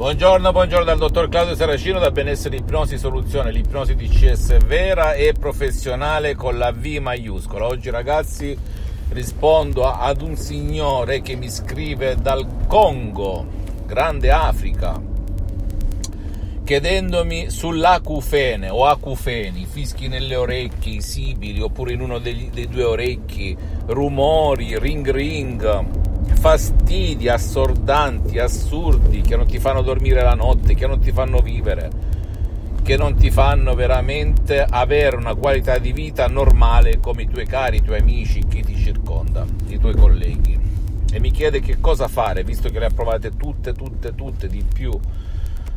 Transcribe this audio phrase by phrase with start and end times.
[0.00, 6.34] Buongiorno, buongiorno dal dottor Claudio Saracino da Benessere Ipnosi Soluzione, l'ipnosi DCS vera e professionale
[6.34, 7.66] con la V maiuscola.
[7.66, 8.56] Oggi ragazzi
[9.10, 13.44] rispondo ad un signore che mi scrive dal Congo,
[13.84, 14.98] grande Africa,
[16.64, 22.84] chiedendomi sull'acufene o acufeni, fischi nelle orecchie, i sibili oppure in uno degli, dei due
[22.84, 23.54] orecchi,
[23.84, 25.99] rumori, ring ring
[26.34, 31.90] fastidi assordanti, assurdi, che non ti fanno dormire la notte, che non ti fanno vivere,
[32.82, 37.76] che non ti fanno veramente avere una qualità di vita normale come i tuoi cari,
[37.76, 40.58] i tuoi amici, chi ti circonda, i tuoi colleghi.
[41.12, 44.64] E mi chiede che cosa fare, visto che le ha provate tutte, tutte, tutte di
[44.72, 44.92] più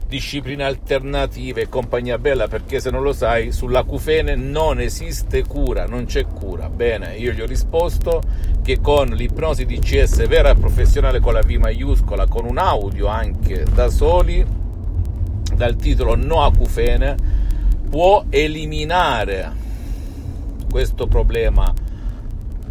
[0.07, 6.05] discipline alternative e compagnia bella, perché se non lo sai, sull'acufene non esiste cura, non
[6.05, 6.70] c'è cura.
[6.70, 8.21] Bene, io gli ho risposto
[8.62, 13.66] che con l'ipnosi DCS vera e professionale con la V maiuscola, con un audio anche
[13.73, 14.45] da soli,
[15.55, 17.15] dal titolo No acufene,
[17.90, 19.51] può eliminare
[20.70, 21.74] questo problema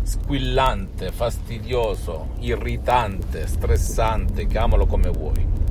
[0.03, 5.62] squillante, fastidioso, irritante, stressante, chiamalo come vuoi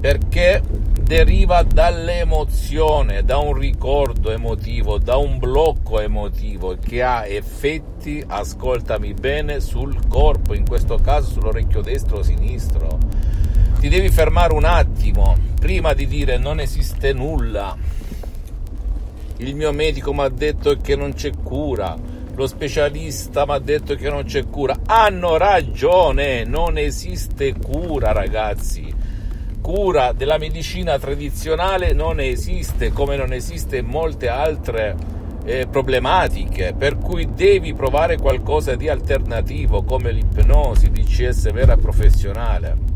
[0.00, 0.62] perché
[1.02, 9.60] deriva dall'emozione, da un ricordo emotivo, da un blocco emotivo che ha effetti, ascoltami bene,
[9.60, 12.98] sul corpo, in questo caso sull'orecchio destro o sinistro.
[13.78, 17.76] Ti devi fermare un attimo prima di dire non esiste nulla.
[19.36, 21.94] Il mio medico mi ha detto che non c'è cura,
[22.34, 24.78] lo specialista mi ha detto che non c'è cura.
[24.86, 28.99] Hanno ragione, non esiste cura ragazzi
[29.60, 34.96] cura della medicina tradizionale non esiste, come non esiste molte altre
[35.44, 42.88] eh, problematiche, per cui devi provare qualcosa di alternativo come l'ipnosi, DCS vera professionale.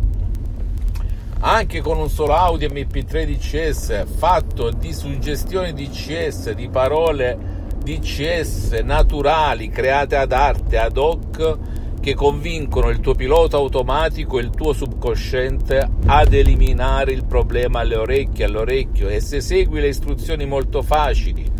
[1.40, 7.36] Anche con un solo audio MP3 DCS fatto di suggestioni DCS, di parole
[7.82, 11.58] DCS naturali create ad arte, ad hoc,
[12.04, 17.96] che convincono il tuo pilota automatico e il tuo subconsciente ad eliminare il problema alle
[17.96, 19.08] orecchie, all'orecchio.
[19.08, 21.53] E se segui le istruzioni molto facili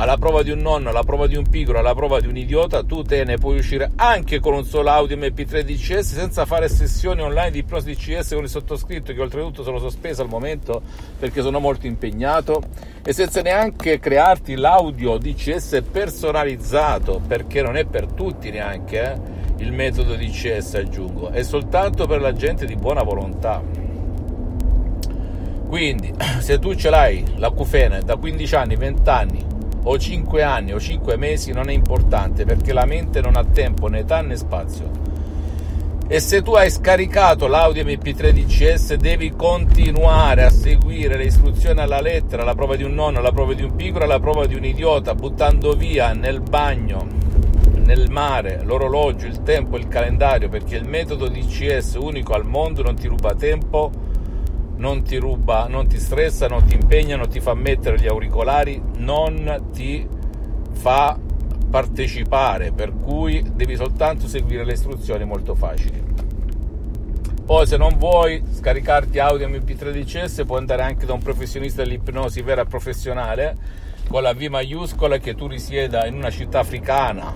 [0.00, 2.82] alla prova di un nonno, alla prova di un piccolo, alla prova di un idiota,
[2.82, 7.20] tu te ne puoi uscire anche con un solo audio MP3 DCS senza fare sessioni
[7.20, 10.80] online di ipnosi DCS con il sottoscritto che oltretutto sono sospesa al momento
[11.18, 12.62] perché sono molto impegnato
[13.04, 19.18] e senza neanche crearti l'audio DCS personalizzato perché non è per tutti neanche eh,
[19.58, 23.62] il metodo DCS aggiungo, è soltanto per la gente di buona volontà.
[25.68, 26.10] Quindi,
[26.40, 31.16] se tu ce l'hai l'acufene da 15 anni, 20 anni, o 5 anni o 5
[31.16, 35.08] mesi non è importante perché la mente non ha tempo né età né spazio.
[36.12, 42.00] E se tu hai scaricato l'audio MP3 DCS devi continuare a seguire le istruzioni alla
[42.00, 44.64] lettera, la prova di un nonno, la prova di un piccolo, la prova di un
[44.64, 47.06] idiota, buttando via nel bagno,
[47.84, 52.96] nel mare, l'orologio, il tempo, il calendario, perché il metodo DCS unico al mondo non
[52.96, 53.92] ti ruba tempo,
[54.80, 58.82] non ti ruba, non ti stressa, non ti impegna, non ti fa mettere gli auricolari,
[58.96, 60.06] non ti
[60.72, 61.18] fa
[61.68, 66.02] partecipare, per cui devi soltanto seguire le istruzioni molto facili.
[67.44, 72.40] Poi se non vuoi scaricarti audio MP3 DCS puoi andare anche da un professionista dell'ipnosi
[72.42, 73.56] vera professionale
[74.08, 77.34] con la V maiuscola che tu risieda in una città africana,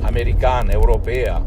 [0.00, 1.40] americana, europea,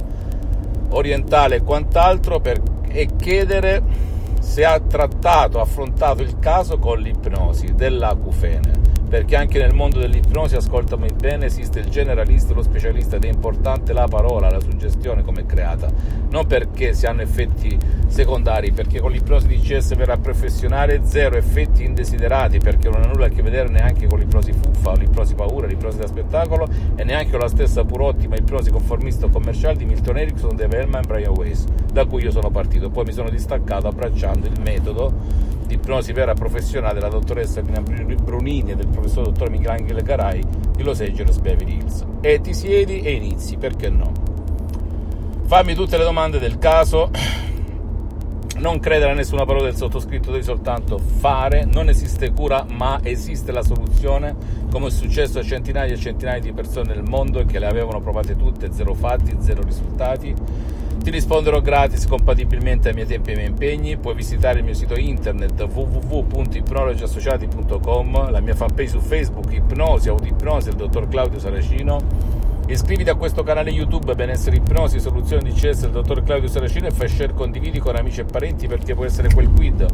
[0.89, 4.07] orientale e quant'altro per, e chiedere
[4.47, 11.07] se ha trattato, affrontato il caso con l'ipnosi dell'acufene perché anche nel mondo dell'ipnosi, ascoltami
[11.15, 15.41] bene, esiste il generalista e lo specialista ed è importante la parola, la suggestione come
[15.41, 15.89] è creata,
[16.29, 21.83] non perché si hanno effetti secondari, perché con l'ipnosi di CS vera professionale zero effetti
[21.85, 25.99] indesiderati, perché non ha nulla a che vedere neanche con l'ipnosi fuffa, l'ipnosi paura, l'ipnosi
[25.99, 30.17] da spettacolo e neanche con la stessa pur ottima ipnosi conformista o commerciale di Milton
[30.17, 33.87] Erickson, Dave Hellman e Brian Weiss, da cui io sono partito, poi mi sono distaccato
[33.87, 39.49] abbracciando il metodo di ipnosi vera professionale della dottoressa Nina Brunini e del professor dottor
[39.49, 40.41] Michelangelo Carai
[40.75, 42.05] di Los Angeles Beverly Hills.
[42.21, 44.11] E ti siedi e inizi, perché no?
[45.45, 47.11] Fammi tutte le domande del caso,
[48.57, 53.51] non credere a nessuna parola del sottoscritto, devi soltanto fare, non esiste cura ma esiste
[53.51, 54.35] la soluzione,
[54.71, 58.35] come è successo a centinaia e centinaia di persone nel mondo che le avevano provate
[58.35, 60.33] tutte, zero fatti, zero risultati
[61.07, 63.95] ti risponderò gratis compatibilmente ai miei tempi e ai miei impegni.
[63.95, 70.75] Puoi visitare il mio sito internet www.ipnologiassociati.com, la mia fanpage su Facebook Ipnosi, Autoipnosi, il
[70.75, 72.35] dottor Claudio Saracino
[72.67, 77.07] Iscriviti a questo canale YouTube Benessere Ipnosi, Soluzione DCS del dottor Claudio Saracino e fai
[77.07, 79.85] share, condividi con amici e parenti perché può essere quel quid,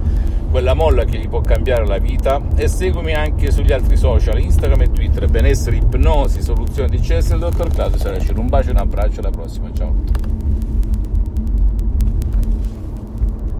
[0.49, 4.81] quella molla che gli può cambiare la vita e seguimi anche sugli altri social, Instagram
[4.81, 8.39] e Twitter, Benessere Ipnosi, Soluzione DCS del dottor Claudio Saracino.
[8.39, 10.32] Un bacio e un abbraccio, alla prossima, ciao.